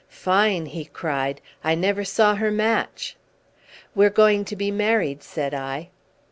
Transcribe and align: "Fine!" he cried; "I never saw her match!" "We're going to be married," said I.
"Fine!" 0.09 0.65
he 0.65 0.85
cried; 0.85 1.41
"I 1.63 1.75
never 1.75 2.03
saw 2.03 2.33
her 2.33 2.49
match!" 2.49 3.17
"We're 3.93 4.09
going 4.09 4.45
to 4.45 4.55
be 4.55 4.71
married," 4.71 5.21
said 5.21 5.53
I. 5.53 5.89